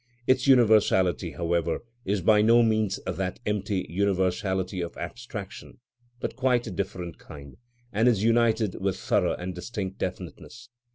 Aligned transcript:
Its 0.25 0.47
universality, 0.47 1.33
however, 1.33 1.81
is 2.05 2.21
by 2.23 2.41
no 2.41 2.63
means 2.63 2.99
that 3.05 3.39
empty 3.45 3.85
universality 3.87 4.81
of 4.81 4.97
abstraction, 4.97 5.77
but 6.19 6.35
quite 6.35 6.65
of 6.65 6.73
a 6.73 6.75
different 6.75 7.19
kind, 7.19 7.57
and 7.93 8.07
is 8.07 8.23
united 8.23 8.73
with 8.81 8.97
thorough 8.97 9.35
and 9.35 9.53
distinct 9.53 9.99
definiteness. 9.99 10.69